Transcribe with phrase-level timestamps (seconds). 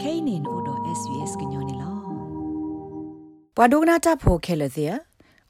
[0.00, 1.90] kainin odo svs gnyone lo
[3.54, 4.84] pwadogna ta pho khele se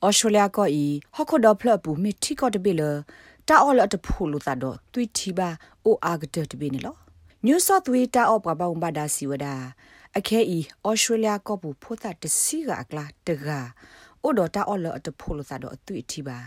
[0.06, 0.84] australia ko i
[1.16, 2.90] hokhodo phlo pu mi thi ko de be lo
[3.46, 5.48] ta all at phu lu ta do twi thi ba
[5.88, 6.92] o agde de be ni lo
[7.44, 9.54] new south wales ta op ba ba ba da si wada
[10.18, 13.46] အခဲဤဩစတြေးလျကော့ဘူးဖိုတာတစီကအကလာတက
[14.22, 16.38] အိုဒတာအော်လအတဖိုလသာတော့အသွိတီပါ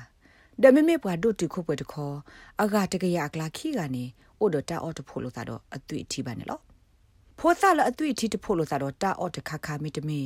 [0.62, 2.16] ဒမမေပွားဒုတ်တခုပွဲတခေါ်
[2.62, 4.06] အကတကရအကလာခီကနေ
[4.40, 6.73] အိုဒတာအော်တဖိုလသာတော့အသွိတီပါနေလို့
[7.40, 10.22] ဖိုသလအသွိတီတဖိုလသာတော့တာအော်တခခမီတမီ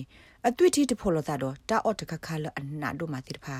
[0.47, 3.57] အသွိတီတဖိုလသာတော့တာအော်တခခလအနာတို့မာတိတဖာ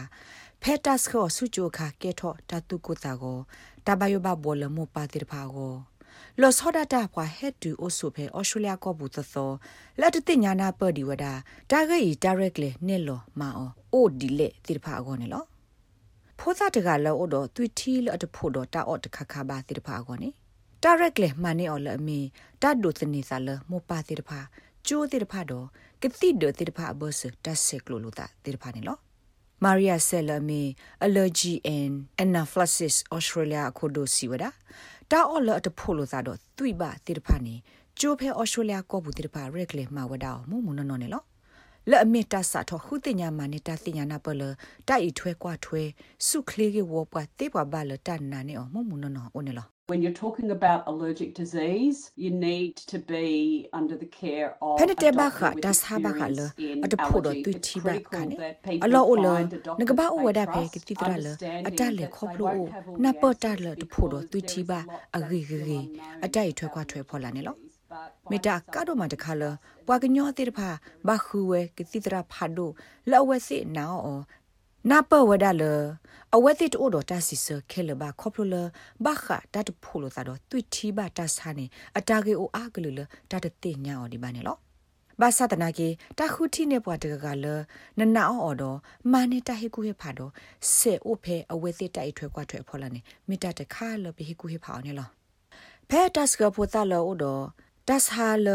[0.62, 3.38] ဖက်တတ်ခေါ်စုချိုခါကဲထော့တတုကုတာကို
[3.86, 5.74] တဘယဘဘောလမောပါတိတဖာကို
[6.42, 9.52] လောစောဒတာဖွာဟက်တူအိုဆိုဖဲအော်စတြေးလျကောဘူးသသော
[10.00, 11.26] လက်တတိညာနာပဒီဝဒ
[11.72, 15.44] တာဂေး directly နဲ့လောမာအောအိုဒီလေတိဖာအကောနေလော
[16.40, 20.30] ဖိုးသားတကလောအိုတော့သွီထီလအတဖို့တော့တာအော့တခခပါတိဖာအကောနေ
[20.84, 22.20] directly မနေအော်လအမီ
[22.62, 24.40] တတ်ဒုသနေစာလမောပါတိဖာ
[24.88, 25.66] ကျိုးတိဖာတော့
[26.02, 28.98] ကတိဒတိဖာဘဆတဆက်ကလိုလိုတာတိဖာနေလော
[29.66, 30.64] Maria Selami
[31.06, 34.46] Allergy and Anaphylaxis Australia ခိုဒိုစီဝဒ
[35.12, 37.56] တာအော်လအတဖို့လို့သာတော့သွိပါတိတဖာနေ
[38.00, 41.24] ကျိုးဖဲဩစတြေးလျကောဘူးတိတဖာရက်လေမှာဝဒါမုံမနော်နော်နေလော
[41.90, 44.42] လက်အမီတဆာထခုတင်ညာမနေတာတင်ညာနာပလ
[44.88, 45.84] တိုက်အထွဲကွာထွဲ
[46.28, 53.28] စုခလေးကဝပွားတေးပွားပါလတန်နာနေအောင်မုံမနော်နော်အိုနေလော When you're talking about allergic disease, you need to be
[53.80, 56.48] under the care of Penete ba kha das ha ba kha le
[56.86, 58.36] at pho do tu thi ba kha ne
[58.86, 59.34] alo o lo
[59.80, 61.34] ne ga ba o wa da phe ki ti tra le
[61.70, 62.66] at le kho plo o
[63.04, 64.80] na pa ta le tu pho do tu thi ba
[65.18, 65.80] a gi gi gi
[66.24, 67.54] at dai thwe kwa thwe pho la ne lo
[68.32, 69.44] မေတာကတော့မတခါလ
[69.88, 70.70] ပွာကညောတိတဖာ
[71.08, 72.70] ဘခုဝဲကတိတရာဖာဒို
[73.12, 74.20] လောဝဲစစ်နာအော
[74.90, 75.64] နာပဝဒါလ
[76.36, 78.54] အဝဲတိတိုဒတာစီဆခဲလဘခေါပလ
[79.06, 81.66] ဘခတတ်ဖူလသာတော့တွိတီဘတာဆာနေ
[81.98, 83.00] အတာကေအိုအာကလူလ
[83.32, 84.58] တတ်တေညာအော်ဒီပါနေလော
[85.22, 85.88] ဘာသာတနာကေ
[86.20, 87.46] တခုတီနေပွားတကကလ
[88.00, 88.78] နနာအော်တော့
[89.12, 90.32] မာနေတာဟေကူဟေဖာတော့
[90.76, 95.08] ဆေအိုဖေအဝဲတိတိုက်ထွဲကွာထွဲဖော်လာနေမိတတခါလဘဟေကူဟေဖာအော်နေလော
[95.90, 98.50] ဖဲတတ်စကပိုတာလောတော့တ တ်ဟာလ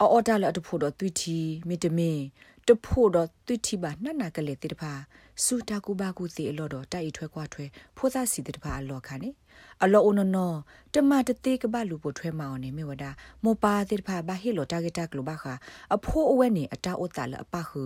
[0.00, 1.38] အော်ဒါလအတဖို့တော့တွိတီ
[1.68, 2.20] မိတမင်
[2.68, 4.92] တဖို့တော့တွိတီပါနနာကလေးတိတဖာ
[5.44, 7.64] စူတာကူဘာကူစီအလော်တော့တိုက်ထွဲကွာထွဲ
[7.96, 9.30] ဖိုးသားစီတိတဖာအလော်ခါနေ
[9.82, 10.52] အလော်အနနော
[10.94, 13.04] တမတတိကဘလူပိုထွဲမအောင်နေမြေဝဒ
[13.44, 15.44] မောပါတိတဖာဘာဟီလိုတာဂက်တာကလိုဘာခ
[15.94, 17.82] အဖိုးအဝဲနေအတာအိုတာလအပခု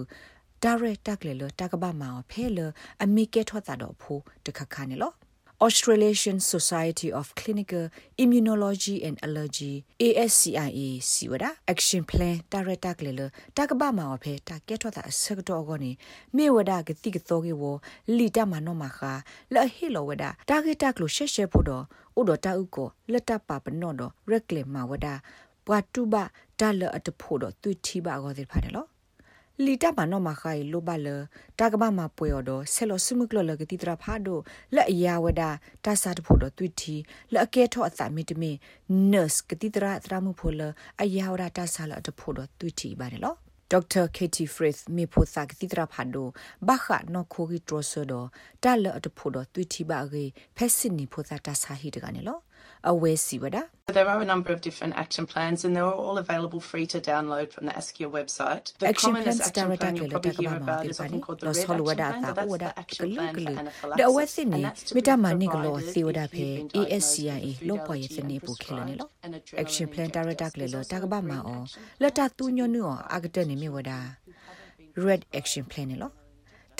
[0.62, 2.58] ဒါရက်တက်လေလတာကဘာမောဖဲလ
[3.02, 5.12] အမိကဲထောတာတော့ဖိုးတခခါနေလော
[5.60, 7.88] Australasian Society of Clinical
[8.18, 13.20] Immunology and Allergy ASCIA စီဝဒ Action Plan Director ကလေးလ
[13.56, 15.92] တကဘာမှာဖေတာကဲထောတာဆက်တော့ကောနေ
[16.36, 17.62] မေဝဒကတိကသောကေဝ
[18.16, 19.12] လီတမနောမခါ
[19.54, 21.84] လဟီလောဝဒတာဂက်တာကလိုရှက်ရှက်ဖို့တော့
[22.18, 25.06] ဥဒတာဥကိုလက်တပါပနော့တော့ရက်လေမှာဝဒ
[25.66, 26.14] ဘွာတူဘ
[26.60, 28.88] ဒါလအတဖို့တော့သူတီပါကောသေးဖာတယ်လို့
[29.62, 31.08] လီတာဘာနောမခိုင်လိုဘလ
[31.58, 34.38] တာကဘာမပွေော်တော့ဆဲလောစမှုကလလကတိတရာဖာဒို
[34.74, 35.42] လက်အယာဝဒ
[35.84, 36.94] တာစာတဖို့တော့တွတီ
[37.32, 38.52] လက်အကဲထော့အသမီတမီ
[39.12, 40.62] နတ်ကတိတရာတရာမှုဖို့လ
[41.02, 43.36] အယာဝဒတာစာလတဖို့တော့တွတီပါတယ်လို့
[43.72, 44.04] Dr.
[44.16, 46.28] Katie Frith မေဖို့စာကတိတရာဖာဒို
[46.68, 48.12] ဘာခနောခိုဂီထရဆဒ
[48.64, 50.24] တာလအတဖို့တော့တွတီပါကေ
[50.56, 52.40] ဖက်စင်နီဖို့စာတာစာဟီတကနေလို့
[52.88, 53.56] အဝဲစီဝဒ
[53.98, 57.46] There are a number of different action plans and they're all available free to download
[57.54, 58.66] from the ASCIA website.
[58.82, 62.00] The action commonest plans action plan you'll probably hear about is often called the Red
[62.08, 63.34] Action Plan, but that's the action plan
[63.80, 64.52] for ဒါဝက်စ anaphylaxis.
[64.52, 66.96] နေ And that's to မ be တမနိကလော provided သေဝဒ if ဖေ you've been diagnosed with
[66.98, 70.24] ASCIA food လောပေါ်ရ allergy စနေ and ပူခဲလနေလော prescribed an adrenaline action plan injector.
[70.26, 72.76] director ကလေ There's လော also တက the ဘာမ green အော action လက်တတူညည
[73.14, 73.92] အကတဲ့နေမြဝဒ
[75.06, 76.10] red action plan နေလော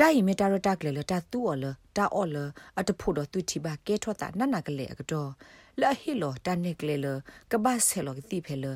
[0.00, 1.64] တိုင်မီတာရတာကလေလတာတူအော်လ
[1.96, 2.36] တာအော်လ
[2.78, 5.30] အတဖို့တော့သူတီပါကဲထောတာနနကလေအကတော့
[5.80, 7.06] လာဟီလောတာနေကလေလ
[7.50, 8.66] ကဘာဆဲလောကတိဖဲလ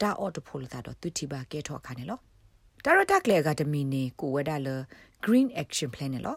[0.00, 2.18] တာအော်တဖို့လတာတော့သူတီပါကဲထောခါနေလော
[2.84, 4.68] တာရတာကလေကတမီနေကိုဝဒလ
[5.24, 6.36] green action plan နေလော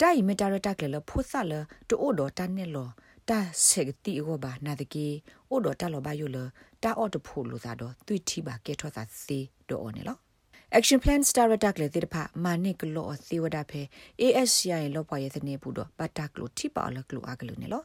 [0.00, 1.52] တိုင်မီတာရတာကလေလဖို့ဆလ
[1.88, 2.88] တိုးတော့တာနေလော
[3.28, 5.06] တာဆေကတိဟောဘာနာတကီ
[5.50, 6.38] အိုတော့တာလောဘာယိုလ
[6.82, 9.38] တာအော်တဖို့လို့သာတော့သူတီပါကဲထောတာစီ
[9.70, 10.18] တော့အော်နေလော
[10.78, 13.80] action plan star attack လေတိတဖမာနိကလောအသေးဝဒဖဲ
[14.22, 17.82] ASCI လောပွားရဲ့တဲ့ဘူးတော့ပတ်တက်လို့ထိပါလကလို့အကလို့နေလော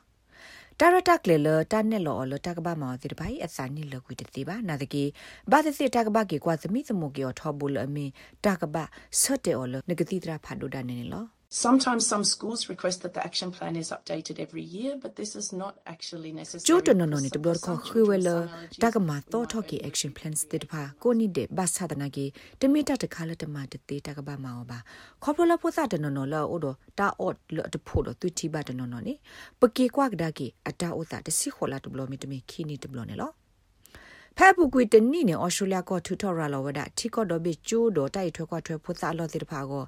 [0.80, 5.04] တာရတက်လေလတာနဲ့လောလတကဘာမောတိတပိုင်အစနိလကွေတတိပါနာတကေ
[5.52, 8.06] ဘာသစီတကဘာကေကွာသမီသမုကေထောဘူးလအမီ
[8.46, 8.84] တကဘာ
[9.22, 15.52] ဆတ်တေော်လနဂတိတရာဖတ်ဒိုဒနေလော Sometimes some schools request that the action plan is updated every year, but this is
[15.52, 16.68] not actually necessary.
[16.70, 20.42] ကျိုးတနနနေတဘလ because ခ some ခွေဝဲ children လ with some allergies တကမာ might တော့ထော်ကေ action plans
[20.52, 22.26] တေတဖာကိုနိတဲ့ဘာသာတနာကေ
[22.62, 24.80] တမီတတခါလတမတတေတကဘာမောပါ
[25.24, 26.68] ခေါပလလပိုသတနနလောအိုဒ
[27.00, 29.14] တာအော့လတဖို့တော့သူတီဘတနနနေ
[29.60, 33.32] ပကေကွာကဒါကေအတာအိုတာတစီခေါ်လာတဘလမီတမီခီနီတဘလနေလော
[34.38, 39.84] ဖဲပူကွေတနိနေဩစတြေးလျကထူထော်ရလောဝဒတီကောဒဘီကျိုးဒတိုက်ထွဲကွာထွဲဖုသအလောတိတဖာကို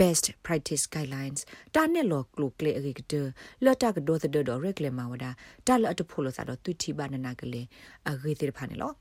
[0.00, 1.40] best practice guidelines
[1.74, 3.14] တာနဲ့လောကလုကလေအဂိကတ
[3.64, 5.26] လတ်တကဒိုသဒဒရက်လေမဝဒ
[5.66, 7.62] တာလတ်တဖိုလစာတော့တူတီဘာနနာကလေ
[8.08, 8.92] အဂိတိတဖာနေလော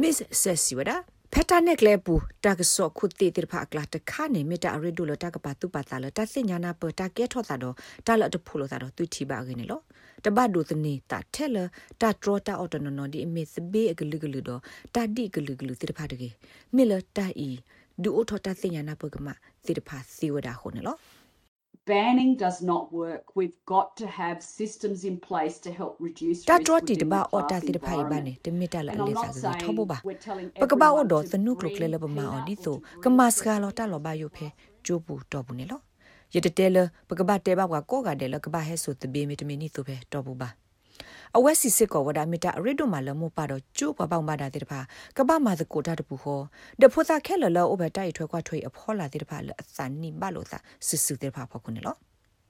[0.00, 0.96] miss sessi wada
[1.32, 2.14] ဖက်တာနက်ကလေပူ
[2.44, 7.74] တာကဆော့ခုတီတိဖာကလာတခါနေမီတာရီဒူလတာကပါတူပါတာလတာစညာနာပတာကဲထောတာတော့
[8.06, 9.80] တာလတ်တဖိုလစာတော့တူတီဘာဂိနေလော
[10.24, 11.56] တဘဒုသနေတာထဲလ
[12.00, 14.60] တာထရတာအော်တနိုနိုဒီအမစ်ဘေအဂလူဂလူတော့
[14.94, 16.28] တာဒီဂလူဂလူတိတဖာတကေ
[16.74, 17.50] မီလတာအီ
[18.02, 19.28] ဒူအိုထတာစညာနာပကမ
[19.66, 20.96] တိတဖာစီဝဒါခုနေလော
[21.90, 29.12] banning does not work we've got to have systems in place to help reduce တာထရတီတဘာအော်တာတိတဖာဘနဲ့တမီတာလာလေ
[29.42, 29.98] စာကထောဘဘာ
[30.62, 34.46] ပကဘာအော်တော့သနုကလကလေလပမာအော်ဒီဆိုကမစကလောတာလောဘယုဖေ
[34.86, 35.80] ဂျိုးပူတော့ဘူးနေလော
[36.34, 36.76] ယတတဲလ
[37.08, 39.22] ပကဘာတဲဘကွာကောကတဲ့လကဘာဟဲဆိုတဘေ
[41.36, 44.80] အဝက်စီစစ်ကောဝဒမီတာရီဒိုမာလမပါတော့ကျိုးပပောင်ပါတာတဲ့တဖာ
[45.16, 46.40] ကပမာသကိုတာတပူဟော
[46.80, 51.96] ဒဖိုသာခဲလလောအဘတိုက်ထွဲခွာထွေအဖောလာတဲ့တဖာလအစနိဘလို့သာဆူဆူတဲ့တဖာဖောက်ခုနေလော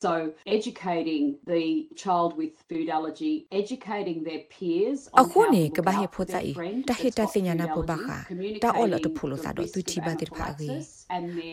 [0.02, 6.50] So, educating the child with food allergy, educating their peers အခုနေကဘာဟေဖိုတိုင်
[6.88, 8.16] တဟိတစညာနာပဘခာ
[8.64, 10.78] တာအော်လတဖူလို့သာတော့သူချီပါတဲ့ဖာကြီး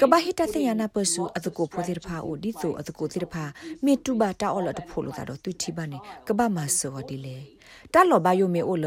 [0.01, 3.45] ကဘာဟိတစညာနာပစုအတကိုဖိုတဲ့ဖာအိုဒီဆိုအတကိုတဲ့ဖာ
[3.85, 5.97] မေတူဘာတာအော်လတဖူလို့သာတော့သူချီပါနေ
[6.27, 7.37] ကဘာမဆောဒီလေ
[7.93, 8.85] တာလောဘယိုမေအိုလ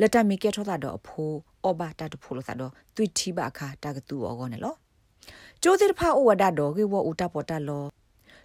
[0.00, 1.36] လက်တမီကဲထောတာတော့အဖိုး
[1.66, 4.74] အဘတာတဖို့လို့သာတော့တွတီဘအခါတာကတူအောကောနေလော
[5.62, 7.84] ကျိုးစစ်ဖာအိုဝဒါတော့ကေဝဦးတာပေါ်တာလော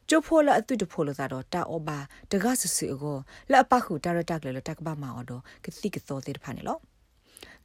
[0.10, 2.00] ကျိုးဖိုလအတုတဖိုလသာတော့တာအောဘာ
[2.32, 3.18] တကဆစီကို
[3.52, 6.78] လက်ပခုတာရတက်လေတက်ဘာမာအော်တော့ကတိကသောတဲ့ဖာနေလော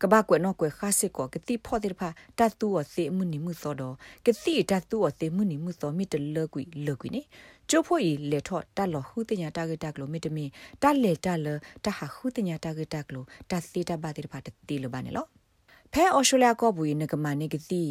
[0.03, 2.09] ကဘာကွနော်ကွခါစစ်ကိုကတိဖောတဲ့ဖာ
[2.39, 3.95] တတ်တူအစေမှုနိမှုသောတော့
[4.27, 7.23] ကတိတတ်တူအစေမှုနိမှုသောမိတလကွီလကွီနေ
[7.71, 10.45] ကျိုးဖို့ဤလေထော့တတ်လောဟုတညာတာဂက်တက်လို့မိတမီ
[10.83, 11.47] တတ်လေတတ်လ
[11.85, 15.27] တဟာဟုတညာတာဂက်တက်လို့တတ်စီတဘာတဲ့ဖာတီလိုပါနေလော
[15.93, 17.85] ဖဲအော်စတြေးလျကောဘူးနကမနိကတိ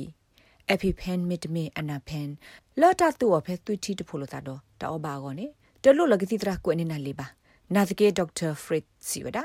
[0.67, 2.37] epipen mitme anapen
[2.75, 5.45] lota tu of tu ti to pholo ta do ta oba go ne
[5.81, 7.27] de lo la giti tra ko ne na le ba
[7.69, 9.43] na de ke dr fritz siwada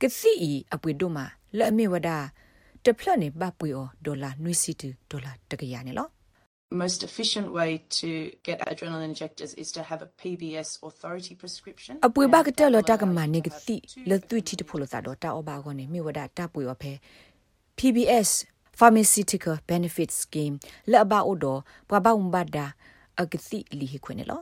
[0.00, 1.24] ke si i apwe do ma
[1.58, 2.16] la me wada
[2.82, 5.92] te phla ne ba pwe o dollar nui si tu dollar ta ga ya ne
[5.98, 6.04] lo
[6.70, 11.94] most efficient way to get adrenaline injectors is to have a PBS authority prescription.
[12.06, 13.76] အပွေဘကတက်လတာကမနေကတိ
[14.10, 16.92] လသွိတီတဖိုလတာတော့တာအဘကောနေမြေဝဒတာပွေဝဖဲ
[17.78, 18.30] PBS
[18.78, 22.74] pharmaceutical benefit scheme la ba odo pa ba umbada
[23.16, 24.38] agti li hi khwene lo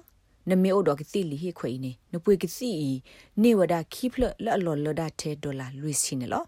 [0.46, 3.02] na me odo agti li hi khwe ni no pwe gti
[3.36, 6.40] ni wada khipla la lo lo da the dollar lui sin lo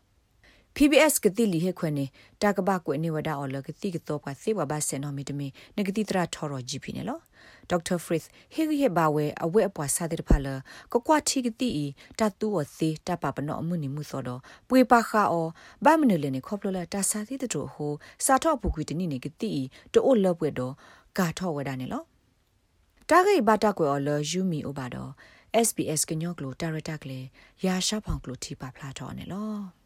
[0.79, 2.05] PBS ကတိလီဟခွနေ
[2.43, 5.47] တာကဘကွနေဝဒါအော်လကတိကတော့ကစေဘဘာဆေနိုမီတမီ
[5.77, 7.19] နဂတိတရာထော်ရဂျီပီနေလော
[7.71, 8.25] ဒေါက်တာဖရစ်
[8.55, 10.49] ဟေဂီဟေဘာဝဲအဝဲအပွားစားတဲ့ဖာလ
[10.93, 11.71] ကကွာတီကတိ
[12.19, 15.47] တတူဝစီတပပနောအမှုနိမှုစောတော့ပွေပါခါအော
[15.85, 17.93] ဘာမနလနေခေါပလလတာစာတိတူဟို
[18.25, 19.53] စာထော့ပူကွီတနိနေကတိ
[19.93, 20.75] တိုးလပွေတော့
[21.19, 22.03] ကာထော့ဝဲတာနေလော
[23.09, 25.11] တာဂိဘတာကွယ်အော်လယူမီအိုဘာတော့
[25.67, 27.21] SBS ကညောကလိုတာရတာကလေ
[27.65, 29.86] ရာရှာဖောင်ကလိုတီပါဖလာထော်နေလော